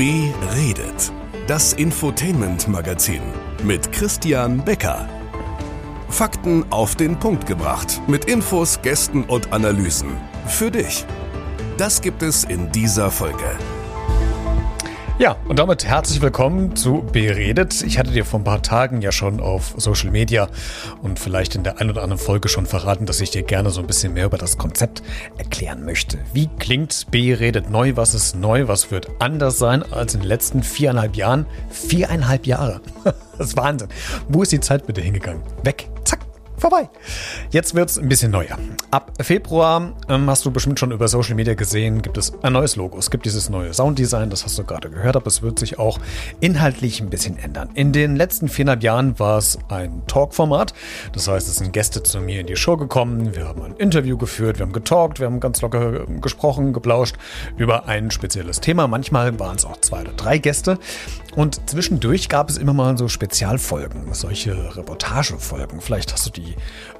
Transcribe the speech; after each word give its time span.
Beredet. 0.00 1.12
Das 1.46 1.74
Infotainment-Magazin 1.74 3.20
mit 3.62 3.92
Christian 3.92 4.64
Becker. 4.64 5.06
Fakten 6.08 6.64
auf 6.72 6.94
den 6.94 7.18
Punkt 7.18 7.44
gebracht. 7.44 8.00
Mit 8.06 8.24
Infos, 8.24 8.80
Gästen 8.80 9.24
und 9.24 9.52
Analysen. 9.52 10.16
Für 10.46 10.70
dich. 10.70 11.04
Das 11.76 12.00
gibt 12.00 12.22
es 12.22 12.44
in 12.44 12.72
dieser 12.72 13.10
Folge. 13.10 13.58
Ja, 15.20 15.36
und 15.46 15.58
damit 15.58 15.84
herzlich 15.84 16.22
willkommen 16.22 16.76
zu 16.76 17.04
Beredet. 17.12 17.82
Ich 17.82 17.98
hatte 17.98 18.10
dir 18.10 18.24
vor 18.24 18.40
ein 18.40 18.44
paar 18.44 18.62
Tagen 18.62 19.02
ja 19.02 19.12
schon 19.12 19.38
auf 19.38 19.74
Social 19.76 20.10
Media 20.10 20.48
und 21.02 21.18
vielleicht 21.18 21.54
in 21.54 21.62
der 21.62 21.78
ein 21.78 21.90
oder 21.90 22.02
anderen 22.02 22.18
Folge 22.18 22.48
schon 22.48 22.64
verraten, 22.64 23.04
dass 23.04 23.20
ich 23.20 23.30
dir 23.30 23.42
gerne 23.42 23.68
so 23.68 23.82
ein 23.82 23.86
bisschen 23.86 24.14
mehr 24.14 24.24
über 24.24 24.38
das 24.38 24.56
Konzept 24.56 25.02
erklären 25.36 25.84
möchte. 25.84 26.16
Wie 26.32 26.48
klingt 26.58 27.08
Beredet 27.10 27.68
neu? 27.68 27.96
Was 27.96 28.14
ist 28.14 28.34
neu? 28.34 28.66
Was 28.66 28.90
wird 28.90 29.10
anders 29.18 29.58
sein 29.58 29.82
als 29.92 30.14
in 30.14 30.20
den 30.20 30.28
letzten 30.28 30.62
viereinhalb 30.62 31.14
Jahren? 31.14 31.44
Viereinhalb 31.68 32.46
Jahre. 32.46 32.80
Das 33.36 33.48
ist 33.48 33.56
Wahnsinn. 33.56 33.88
Wo 34.28 34.42
ist 34.42 34.52
die 34.52 34.60
Zeit 34.60 34.86
bitte 34.86 35.00
hingegangen? 35.00 35.42
Weg. 35.62 35.88
Zack 36.04 36.29
vorbei. 36.60 36.88
Jetzt 37.50 37.74
wird 37.74 37.90
es 37.90 37.98
ein 37.98 38.08
bisschen 38.08 38.30
neuer. 38.30 38.58
Ab 38.90 39.12
Februar 39.20 39.92
ähm, 40.08 40.28
hast 40.28 40.44
du 40.44 40.50
bestimmt 40.50 40.78
schon 40.78 40.92
über 40.92 41.08
Social 41.08 41.34
Media 41.34 41.54
gesehen, 41.54 42.02
gibt 42.02 42.18
es 42.18 42.32
ein 42.42 42.52
neues 42.52 42.76
Logo. 42.76 42.98
Es 42.98 43.10
gibt 43.10 43.24
dieses 43.24 43.48
neue 43.50 43.72
Sounddesign, 43.72 44.30
das 44.30 44.44
hast 44.44 44.58
du 44.58 44.64
gerade 44.64 44.90
gehört, 44.90 45.16
aber 45.16 45.26
es 45.26 45.42
wird 45.42 45.58
sich 45.58 45.78
auch 45.78 45.98
inhaltlich 46.40 47.00
ein 47.00 47.10
bisschen 47.10 47.38
ändern. 47.38 47.70
In 47.74 47.92
den 47.92 48.16
letzten 48.16 48.48
viereinhalb 48.48 48.82
Jahren 48.82 49.18
war 49.18 49.38
es 49.38 49.58
ein 49.68 50.02
Talk-Format. 50.06 50.74
Das 51.12 51.28
heißt, 51.28 51.48
es 51.48 51.56
sind 51.56 51.72
Gäste 51.72 52.02
zu 52.02 52.20
mir 52.20 52.40
in 52.40 52.46
die 52.46 52.56
Show 52.56 52.76
gekommen, 52.76 53.34
wir 53.34 53.48
haben 53.48 53.62
ein 53.62 53.76
Interview 53.76 54.16
geführt, 54.16 54.58
wir 54.58 54.66
haben 54.66 54.72
getalkt, 54.72 55.20
wir 55.20 55.26
haben 55.26 55.40
ganz 55.40 55.60
locker 55.62 56.06
gesprochen, 56.20 56.72
geplauscht 56.72 57.16
über 57.56 57.86
ein 57.86 58.10
spezielles 58.10 58.60
Thema. 58.60 58.86
Manchmal 58.86 59.38
waren 59.38 59.56
es 59.56 59.64
auch 59.64 59.80
zwei 59.80 60.02
oder 60.02 60.12
drei 60.12 60.38
Gäste. 60.38 60.78
Und 61.36 61.68
zwischendurch 61.70 62.28
gab 62.28 62.50
es 62.50 62.58
immer 62.58 62.72
mal 62.72 62.98
so 62.98 63.06
Spezialfolgen, 63.06 64.12
solche 64.12 64.76
Reportagefolgen. 64.76 65.80
Vielleicht 65.80 66.12
hast 66.12 66.26
du 66.26 66.30
die 66.30 66.49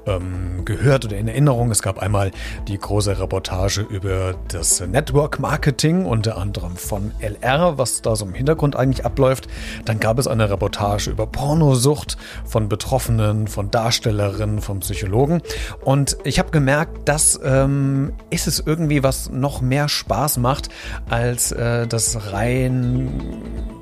ähm, 0.05 0.65
gehört 0.65 1.05
oder 1.05 1.17
in 1.17 1.27
Erinnerung. 1.27 1.71
Es 1.71 1.81
gab 1.81 1.99
einmal 1.99 2.31
die 2.67 2.77
große 2.77 3.19
Reportage 3.19 3.81
über 3.81 4.35
das 4.47 4.79
Network 4.81 5.39
Marketing, 5.39 6.05
unter 6.05 6.37
anderem 6.37 6.75
von 6.75 7.11
LR, 7.19 7.77
was 7.77 8.01
da 8.01 8.15
so 8.15 8.25
im 8.25 8.33
Hintergrund 8.33 8.75
eigentlich 8.75 9.05
abläuft. 9.05 9.47
Dann 9.85 9.99
gab 9.99 10.19
es 10.19 10.27
eine 10.27 10.49
Reportage 10.49 11.09
über 11.09 11.27
Pornosucht 11.27 12.17
von 12.45 12.69
Betroffenen, 12.69 13.47
von 13.47 13.71
Darstellerinnen, 13.71 14.61
von 14.61 14.79
Psychologen. 14.79 15.41
Und 15.83 16.17
ich 16.23 16.39
habe 16.39 16.51
gemerkt, 16.51 17.07
das 17.07 17.39
ähm, 17.43 18.13
ist 18.29 18.47
es 18.47 18.59
irgendwie, 18.59 19.03
was 19.03 19.29
noch 19.29 19.61
mehr 19.61 19.89
Spaß 19.89 20.37
macht 20.37 20.69
als 21.09 21.51
äh, 21.51 21.87
das 21.87 22.31
rein 22.31 23.09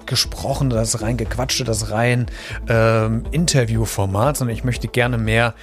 gesprochene, 0.10 0.74
das 0.74 1.02
rein 1.02 1.16
gequatschte, 1.16 1.64
das 1.64 1.92
rein 1.92 2.26
ähm, 2.68 3.24
Interviewformat, 3.32 4.36
sondern 4.36 4.56
ich 4.56 4.66
möchte 4.66 4.90
gerne 4.90 5.18
mehr 5.18 5.54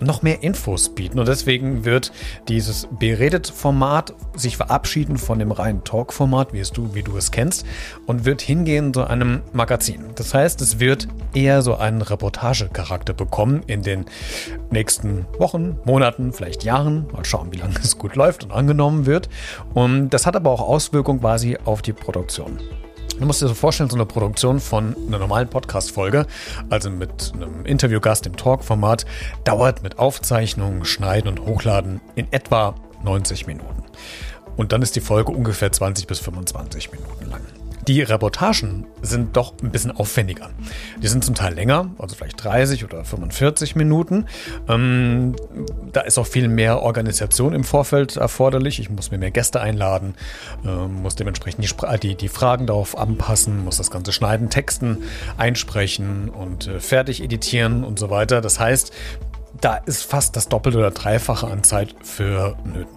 noch 0.00 0.22
mehr 0.22 0.42
Infos 0.42 0.90
bieten. 0.90 1.18
Und 1.18 1.28
deswegen 1.28 1.84
wird 1.84 2.12
dieses 2.48 2.88
Beredet-Format 2.98 4.14
sich 4.34 4.56
verabschieden 4.56 5.16
von 5.16 5.38
dem 5.38 5.52
reinen 5.52 5.84
Talk-Format, 5.84 6.52
wie, 6.52 6.62
du, 6.62 6.94
wie 6.94 7.02
du 7.02 7.16
es 7.16 7.30
kennst, 7.30 7.66
und 8.06 8.24
wird 8.24 8.42
hingehen 8.42 8.92
zu 8.92 9.04
einem 9.04 9.42
Magazin. 9.52 10.04
Das 10.14 10.34
heißt, 10.34 10.60
es 10.60 10.80
wird 10.80 11.08
eher 11.34 11.62
so 11.62 11.76
einen 11.76 12.02
Reportagecharakter 12.02 13.14
bekommen 13.14 13.62
in 13.66 13.82
den 13.82 14.04
nächsten 14.70 15.26
Wochen, 15.38 15.78
Monaten, 15.84 16.32
vielleicht 16.32 16.64
Jahren. 16.64 17.06
Mal 17.12 17.24
schauen, 17.24 17.52
wie 17.52 17.58
lange 17.58 17.76
es 17.82 17.98
gut 17.98 18.16
läuft 18.16 18.44
und 18.44 18.52
angenommen 18.52 19.06
wird. 19.06 19.28
Und 19.74 20.10
das 20.10 20.26
hat 20.26 20.36
aber 20.36 20.50
auch 20.50 20.60
Auswirkungen 20.60 21.20
quasi 21.20 21.56
auf 21.64 21.82
die 21.82 21.92
Produktion. 21.92 22.58
Du 23.18 23.24
musst 23.24 23.40
dir 23.40 23.48
so 23.48 23.54
vorstellen, 23.54 23.88
so 23.88 23.96
eine 23.96 24.04
Produktion 24.04 24.60
von 24.60 24.94
einer 25.06 25.18
normalen 25.18 25.48
Podcast-Folge, 25.48 26.26
also 26.68 26.90
mit 26.90 27.32
einem 27.34 27.64
Interviewgast 27.64 28.26
im 28.26 28.36
Talk-Format, 28.36 29.06
dauert 29.44 29.82
mit 29.82 29.98
Aufzeichnungen, 29.98 30.84
Schneiden 30.84 31.28
und 31.28 31.40
Hochladen 31.40 32.02
in 32.14 32.30
etwa 32.30 32.74
90 33.04 33.46
Minuten. 33.46 33.84
Und 34.56 34.72
dann 34.72 34.82
ist 34.82 34.96
die 34.96 35.00
Folge 35.00 35.32
ungefähr 35.32 35.72
20 35.72 36.06
bis 36.06 36.18
25 36.20 36.92
Minuten 36.92 37.30
lang. 37.30 37.40
Die 37.86 38.02
Reportagen 38.02 38.84
sind 39.00 39.36
doch 39.36 39.54
ein 39.62 39.70
bisschen 39.70 39.92
aufwendiger. 39.92 40.50
Die 41.00 41.06
sind 41.06 41.24
zum 41.24 41.36
Teil 41.36 41.54
länger, 41.54 41.90
also 41.98 42.16
vielleicht 42.16 42.42
30 42.42 42.84
oder 42.84 43.04
45 43.04 43.76
Minuten. 43.76 44.26
Ähm, 44.68 45.36
da 45.92 46.00
ist 46.00 46.18
auch 46.18 46.26
viel 46.26 46.48
mehr 46.48 46.82
Organisation 46.82 47.52
im 47.52 47.62
Vorfeld 47.62 48.16
erforderlich. 48.16 48.80
Ich 48.80 48.90
muss 48.90 49.12
mir 49.12 49.18
mehr 49.18 49.30
Gäste 49.30 49.60
einladen, 49.60 50.16
äh, 50.64 50.68
muss 50.68 51.14
dementsprechend 51.14 51.64
die, 51.64 51.98
die, 52.00 52.14
die, 52.16 52.28
Fragen 52.28 52.66
darauf 52.66 52.98
anpassen, 52.98 53.64
muss 53.64 53.76
das 53.76 53.92
Ganze 53.92 54.12
schneiden, 54.12 54.50
texten, 54.50 55.04
einsprechen 55.36 56.28
und 56.28 56.66
äh, 56.66 56.80
fertig 56.80 57.22
editieren 57.22 57.84
und 57.84 58.00
so 58.00 58.10
weiter. 58.10 58.40
Das 58.40 58.58
heißt, 58.58 58.92
da 59.60 59.76
ist 59.76 60.02
fast 60.02 60.34
das 60.34 60.48
Doppelte 60.48 60.78
oder 60.78 60.90
Dreifache 60.90 61.46
an 61.46 61.62
Zeit 61.62 61.94
für 62.02 62.56
Nöten. 62.64 62.96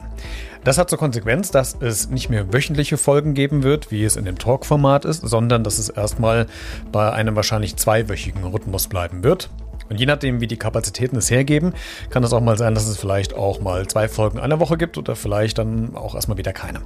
Das 0.64 0.78
hat 0.78 0.90
zur 0.90 1.00
Konsequenz, 1.00 1.52
dass 1.52 1.78
es 1.80 2.10
nicht 2.10 2.30
mehr 2.30 2.52
wöchentliche 2.54 2.98
Folgen 2.98 3.34
geben 3.34 3.64
wird, 3.64 3.92
wie 3.92 4.04
es 4.04 4.18
in 4.18 4.26
dem 4.26 4.38
Talk-Format 4.38 5.06
ist, 5.06 5.22
sondern 5.22 5.64
dass 5.64 5.78
es 5.78 5.90
erstmal 5.90 6.48
bei 6.92 7.12
einem 7.12 7.36
wahrscheinlich 7.36 7.78
zweiwöchigen 7.78 8.44
Rhythmus 8.44 8.88
bleiben 8.88 9.24
wird. 9.24 9.50
Und 9.90 10.00
je 10.00 10.06
nachdem, 10.06 10.40
wie 10.40 10.48
die 10.48 10.58
Kapazitäten 10.58 11.18
es 11.18 11.32
hergeben, 11.32 11.74
kann 12.10 12.24
es 12.24 12.32
auch 12.32 12.42
mal 12.42 12.58
sein, 12.58 12.76
dass 12.76 12.88
es 12.88 12.98
vielleicht 12.98 13.34
auch 13.34 13.60
mal 13.60 13.88
zwei 13.88 14.08
Folgen 14.08 14.40
einer 14.40 14.60
Woche 14.60 14.78
gibt 14.78 14.98
oder 14.98 15.16
vielleicht 15.16 15.58
dann 15.58 15.96
auch 15.96 16.14
erstmal 16.14 16.38
wieder 16.38 16.54
keine. 16.54 16.82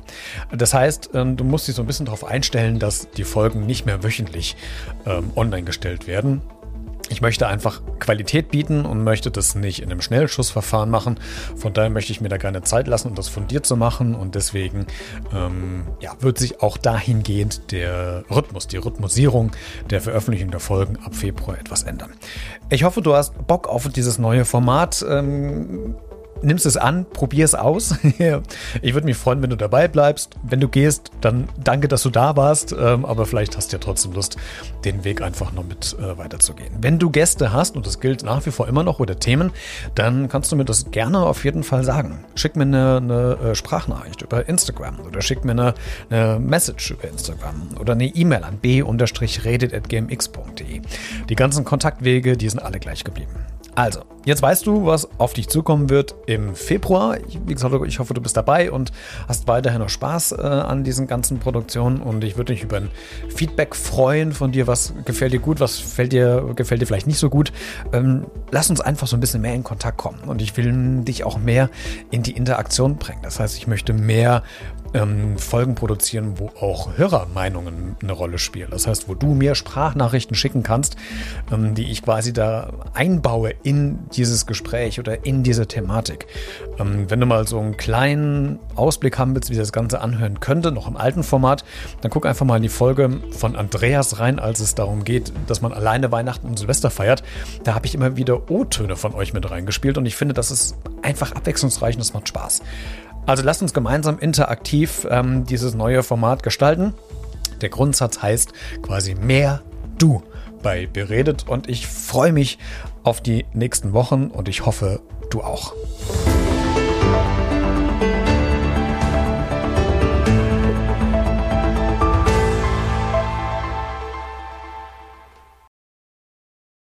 Das 0.55 0.73
heißt, 0.73 1.09
ähm, 1.13 1.35
du 1.35 1.43
musst 1.43 1.67
dich 1.67 1.75
so 1.75 1.83
ein 1.83 1.87
bisschen 1.87 2.05
darauf 2.05 2.23
einstellen, 2.23 2.79
dass 2.79 3.09
die 3.11 3.25
Folgen 3.25 3.65
nicht 3.65 3.85
mehr 3.85 4.03
wöchentlich 4.03 4.55
ähm, 5.05 5.31
online 5.35 5.63
gestellt 5.63 6.07
werden. 6.07 6.41
Ich 7.13 7.21
möchte 7.21 7.47
einfach 7.47 7.83
Qualität 7.99 8.49
bieten 8.49 8.85
und 8.85 9.03
möchte 9.03 9.29
das 9.29 9.53
nicht 9.53 9.83
in 9.83 9.91
einem 9.91 10.01
Schnellschussverfahren 10.01 10.89
machen. 10.89 11.19
Von 11.55 11.71
daher 11.71 11.91
möchte 11.91 12.11
ich 12.11 12.21
mir 12.21 12.29
da 12.29 12.37
gerne 12.37 12.63
Zeit 12.63 12.87
lassen, 12.87 13.09
um 13.09 13.15
das 13.15 13.29
fundiert 13.29 13.67
zu 13.67 13.77
machen. 13.77 14.15
Und 14.15 14.33
deswegen 14.33 14.87
ähm, 15.31 15.83
ja, 15.99 16.13
wird 16.21 16.39
sich 16.39 16.63
auch 16.63 16.75
dahingehend 16.75 17.71
der 17.71 18.23
Rhythmus, 18.31 18.67
die 18.67 18.77
Rhythmusierung 18.77 19.51
der 19.91 20.01
Veröffentlichung 20.01 20.49
der 20.49 20.59
Folgen 20.59 20.97
ab 21.05 21.13
Februar 21.13 21.59
etwas 21.59 21.83
ändern. 21.83 22.09
Ich 22.71 22.83
hoffe, 22.83 23.03
du 23.03 23.13
hast 23.13 23.45
Bock 23.45 23.67
auf 23.69 23.87
dieses 23.89 24.17
neue 24.17 24.43
Format. 24.43 25.05
Ähm, 25.07 25.95
nimmst 26.43 26.65
es 26.65 26.77
an, 26.77 27.05
probier 27.11 27.45
es 27.45 27.55
aus. 27.55 27.95
ich 28.81 28.93
würde 28.93 29.05
mich 29.05 29.17
freuen, 29.17 29.41
wenn 29.41 29.49
du 29.49 29.57
dabei 29.57 29.87
bleibst. 29.87 30.35
Wenn 30.43 30.59
du 30.59 30.67
gehst, 30.67 31.11
dann 31.21 31.47
danke, 31.63 31.87
dass 31.87 32.03
du 32.03 32.09
da 32.09 32.35
warst. 32.35 32.75
Ähm, 32.77 33.05
aber 33.05 33.25
vielleicht 33.25 33.55
hast 33.57 33.71
du 33.71 33.77
ja 33.77 33.79
trotzdem 33.79 34.13
Lust, 34.13 34.37
den 34.85 35.03
Weg 35.03 35.21
einfach 35.21 35.51
noch 35.53 35.65
mit 35.65 35.95
äh, 35.99 36.17
weiterzugehen. 36.17 36.73
Wenn 36.79 36.99
du 36.99 37.09
Gäste 37.09 37.53
hast, 37.53 37.75
und 37.75 37.87
das 37.87 37.99
gilt 37.99 38.23
nach 38.23 38.45
wie 38.45 38.51
vor 38.51 38.67
immer 38.67 38.83
noch, 38.83 38.99
oder 38.99 39.19
Themen, 39.19 39.51
dann 39.95 40.29
kannst 40.29 40.51
du 40.51 40.55
mir 40.55 40.65
das 40.65 40.91
gerne 40.91 41.19
auf 41.19 41.45
jeden 41.45 41.63
Fall 41.63 41.83
sagen. 41.83 42.23
Schick 42.35 42.55
mir 42.55 42.63
eine, 42.63 42.97
eine 42.97 43.37
äh, 43.51 43.55
Sprachnachricht 43.55 44.21
über 44.21 44.47
Instagram 44.47 44.99
oder 44.99 45.21
schick 45.21 45.43
mir 45.45 45.51
eine, 45.51 45.73
eine 46.09 46.39
Message 46.39 46.91
über 46.91 47.07
Instagram 47.07 47.69
oder 47.79 47.93
eine 47.93 48.05
E-Mail 48.05 48.43
an 48.43 48.57
b-redet.gmx.de. 48.57 50.81
Die 51.29 51.35
ganzen 51.35 51.63
Kontaktwege, 51.63 52.35
die 52.37 52.49
sind 52.49 52.59
alle 52.59 52.79
gleich 52.79 53.03
geblieben. 53.03 53.33
Also, 53.75 54.01
jetzt 54.25 54.41
weißt 54.41 54.67
du, 54.67 54.85
was 54.85 55.09
auf 55.19 55.33
dich 55.33 55.49
zukommen 55.49 55.89
wird 55.89 56.13
im 56.27 56.55
Februar. 56.55 57.17
Wie 57.45 57.53
gesagt, 57.53 57.73
ich 57.87 57.97
hoffe, 57.97 58.13
du 58.13 58.21
bist 58.21 58.37
dabei 58.37 58.71
und 58.71 58.91
hast 59.27 59.47
weiterhin 59.47 59.79
noch 59.79 59.89
Spaß 59.89 60.33
äh, 60.33 60.41
an 60.41 60.83
diesen 60.83 61.07
ganzen 61.07 61.39
Produktionen. 61.39 62.01
Und 62.01 62.23
ich 62.23 62.37
würde 62.37 62.53
mich 62.53 62.61
über 62.61 62.77
ein 62.77 62.89
Feedback 63.29 63.75
freuen 63.75 64.31
von 64.31 64.51
dir. 64.51 64.67
Was 64.67 64.93
gefällt 65.05 65.33
dir 65.33 65.39
gut, 65.39 65.59
was 65.59 65.77
gefällt 65.77 66.13
dir, 66.13 66.53
gefällt 66.55 66.81
dir 66.81 66.85
vielleicht 66.85 67.07
nicht 67.07 67.17
so 67.17 67.31
gut. 67.31 67.51
Ähm, 67.93 68.27
lass 68.51 68.69
uns 68.69 68.79
einfach 68.79 69.07
so 69.07 69.17
ein 69.17 69.19
bisschen 69.19 69.41
mehr 69.41 69.55
in 69.55 69.63
Kontakt 69.63 69.97
kommen. 69.97 70.19
Und 70.27 70.41
ich 70.41 70.55
will 70.55 71.01
dich 71.03 71.23
auch 71.23 71.39
mehr 71.39 71.69
in 72.11 72.21
die 72.21 72.33
Interaktion 72.33 72.97
bringen. 72.97 73.21
Das 73.23 73.39
heißt, 73.39 73.57
ich 73.57 73.65
möchte 73.65 73.93
mehr 73.93 74.43
ähm, 74.93 75.37
Folgen 75.37 75.75
produzieren, 75.75 76.39
wo 76.39 76.47
auch 76.59 76.97
Hörermeinungen 76.97 77.95
eine 78.01 78.11
Rolle 78.11 78.37
spielen. 78.37 78.69
Das 78.71 78.87
heißt, 78.87 79.09
wo 79.09 79.15
du 79.15 79.33
mir 79.33 79.55
Sprachnachrichten 79.55 80.35
schicken 80.35 80.63
kannst, 80.63 80.95
ähm, 81.51 81.75
die 81.75 81.91
ich 81.91 82.03
quasi 82.03 82.33
da 82.33 82.71
einbaue 82.93 83.53
in 83.63 83.99
dieses 84.15 84.45
Gespräch 84.45 84.99
oder 84.99 85.25
in 85.25 85.43
diese 85.43 85.67
Thematik. 85.67 86.27
Ähm, 86.79 87.09
wenn 87.09 87.19
du 87.19 87.25
mal 87.25 87.47
so 87.47 87.59
einen 87.59 87.77
kleinen 87.77 88.59
Ausblick 88.75 89.17
haben 89.17 89.35
willst, 89.35 89.49
wie 89.49 89.55
das 89.55 89.71
Ganze 89.71 90.01
anhören 90.01 90.39
könnte, 90.39 90.71
noch 90.71 90.87
im 90.87 90.97
alten 90.97 91.23
Format, 91.23 91.63
dann 92.01 92.11
guck 92.11 92.25
einfach 92.25 92.45
mal 92.45 92.57
in 92.57 92.63
die 92.63 92.69
Folge 92.69 93.19
von 93.31 93.55
Andreas 93.55 94.19
rein, 94.19 94.39
als 94.39 94.59
es 94.59 94.75
darum 94.75 95.03
geht, 95.03 95.33
dass 95.47 95.61
man 95.61 95.73
alleine 95.73 96.11
Weihnachten 96.11 96.47
und 96.47 96.59
Silvester 96.59 96.89
feiert. 96.89 97.23
Da 97.63 97.75
habe 97.75 97.85
ich 97.85 97.95
immer 97.95 98.17
wieder 98.17 98.49
O-Töne 98.49 98.95
von 98.95 99.13
euch 99.13 99.33
mit 99.33 99.49
reingespielt 99.49 99.97
und 99.97 100.05
ich 100.05 100.15
finde, 100.15 100.33
das 100.33 100.51
ist 100.51 100.75
einfach 101.01 101.31
abwechslungsreich 101.31 101.95
und 101.95 101.99
das 101.99 102.13
macht 102.13 102.29
Spaß. 102.29 102.61
Also 103.25 103.43
lasst 103.43 103.61
uns 103.61 103.73
gemeinsam 103.73 104.19
interaktiv 104.19 105.07
ähm, 105.09 105.45
dieses 105.45 105.73
neue 105.73 106.03
Format 106.03 106.43
gestalten. 106.43 106.93
Der 107.61 107.69
Grundsatz 107.69 108.21
heißt 108.21 108.53
quasi 108.81 109.15
mehr 109.15 109.61
du 109.97 110.23
bei 110.61 110.87
Beredet 110.87 111.47
und 111.47 111.69
ich 111.69 111.87
freue 111.87 112.33
mich 112.33 112.57
auf 113.03 113.21
die 113.21 113.45
nächsten 113.53 113.93
Wochen 113.93 114.27
und 114.27 114.49
ich 114.49 114.65
hoffe, 114.65 115.01
du 115.29 115.41
auch. 115.41 115.73